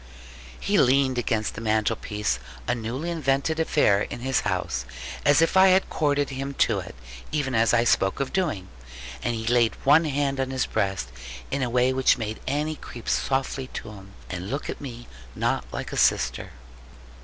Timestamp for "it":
6.79-6.95